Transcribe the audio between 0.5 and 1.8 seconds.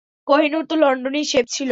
তো লন্ডনেই সেফ ছিল।